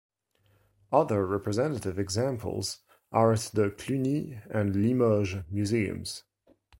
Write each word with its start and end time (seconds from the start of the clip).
Other 0.91 1.27
representative 1.27 1.99
examples 1.99 2.79
are 3.11 3.33
at 3.33 3.51
the 3.53 3.69
Cluny 3.69 4.39
and 4.49 4.75
Limoges 4.75 5.43
museums. 5.51 6.23